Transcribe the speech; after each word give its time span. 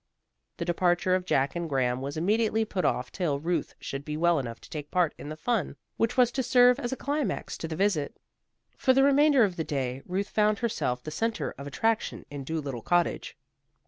The 0.57 0.65
departure 0.65 1.13
of 1.13 1.27
Jack 1.27 1.55
and 1.55 1.69
Graham 1.69 2.01
was 2.01 2.17
immediately 2.17 2.65
put 2.65 2.85
off 2.85 3.11
till 3.11 3.39
Ruth 3.39 3.75
should 3.79 4.03
be 4.03 4.17
well 4.17 4.39
enough 4.39 4.59
to 4.61 4.67
take 4.71 4.89
part 4.89 5.13
in 5.19 5.29
the 5.29 5.37
fun 5.37 5.75
which 5.97 6.17
was 6.17 6.31
to 6.31 6.41
serve 6.41 6.79
as 6.79 6.91
a 6.91 6.95
climax 6.95 7.55
to 7.59 7.67
the 7.67 7.75
visit. 7.75 8.17
For 8.75 8.93
the 8.93 9.03
remainder 9.03 9.43
of 9.43 9.57
the 9.57 9.63
day, 9.63 10.01
Ruth 10.07 10.29
found 10.29 10.57
herself 10.57 11.03
the 11.03 11.11
centre 11.11 11.53
of 11.55 11.67
attraction 11.67 12.25
in 12.31 12.43
Dolittle 12.43 12.81
Cottage. 12.81 13.37